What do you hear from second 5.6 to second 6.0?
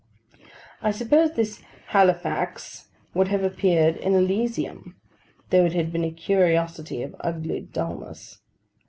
it had